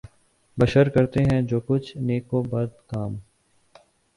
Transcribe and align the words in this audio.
بشر 0.57 0.89
کرتے 0.89 1.23
ہیں 1.23 1.41
جو 1.41 1.59
کچھ 1.59 1.95
نیک 1.97 2.33
و 2.33 2.41
بد 2.41 2.71
کام 2.87 3.15